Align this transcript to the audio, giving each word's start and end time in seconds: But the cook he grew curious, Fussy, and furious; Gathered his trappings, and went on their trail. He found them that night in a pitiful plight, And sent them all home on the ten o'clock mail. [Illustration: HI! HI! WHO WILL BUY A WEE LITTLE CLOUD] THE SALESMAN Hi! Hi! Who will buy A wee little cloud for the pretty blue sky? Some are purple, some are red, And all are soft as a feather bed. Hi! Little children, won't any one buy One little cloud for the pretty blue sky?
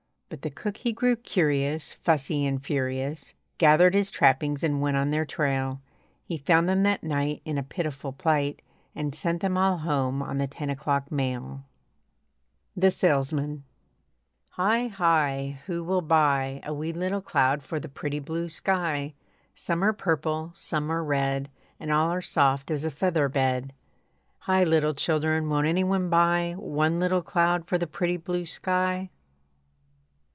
But 0.31 0.43
the 0.43 0.49
cook 0.49 0.77
he 0.77 0.93
grew 0.93 1.17
curious, 1.17 1.91
Fussy, 1.91 2.45
and 2.45 2.63
furious; 2.63 3.33
Gathered 3.57 3.93
his 3.93 4.09
trappings, 4.09 4.63
and 4.63 4.79
went 4.79 4.95
on 4.95 5.09
their 5.11 5.25
trail. 5.25 5.81
He 6.23 6.37
found 6.37 6.69
them 6.69 6.83
that 6.83 7.03
night 7.03 7.41
in 7.43 7.57
a 7.57 7.63
pitiful 7.63 8.13
plight, 8.13 8.61
And 8.95 9.13
sent 9.13 9.41
them 9.41 9.57
all 9.57 9.79
home 9.79 10.23
on 10.23 10.37
the 10.37 10.47
ten 10.47 10.69
o'clock 10.69 11.11
mail. 11.11 11.65
[Illustration: 12.77 13.65
HI! 14.55 14.87
HI! 14.87 15.59
WHO 15.65 15.83
WILL 15.83 16.01
BUY 16.01 16.61
A 16.63 16.71
WEE 16.71 16.71
LITTLE 16.71 16.71
CLOUD] 16.71 16.71
THE 16.71 16.71
SALESMAN 16.71 16.71
Hi! 16.71 16.71
Hi! 16.71 16.71
Who 16.71 16.71
will 16.71 16.71
buy 16.71 16.71
A 16.71 16.73
wee 16.73 16.93
little 16.93 17.21
cloud 17.21 17.61
for 17.73 17.79
the 17.81 17.89
pretty 17.89 18.19
blue 18.19 18.47
sky? 18.47 19.13
Some 19.53 19.83
are 19.83 19.91
purple, 19.91 20.51
some 20.53 20.89
are 20.89 21.03
red, 21.03 21.49
And 21.77 21.91
all 21.91 22.09
are 22.09 22.21
soft 22.21 22.71
as 22.71 22.85
a 22.85 22.89
feather 22.89 23.27
bed. 23.27 23.73
Hi! 24.39 24.63
Little 24.63 24.93
children, 24.93 25.49
won't 25.49 25.67
any 25.67 25.83
one 25.83 26.09
buy 26.09 26.53
One 26.57 26.99
little 27.01 27.21
cloud 27.21 27.67
for 27.67 27.77
the 27.77 27.85
pretty 27.85 28.15
blue 28.15 28.45
sky? 28.45 29.09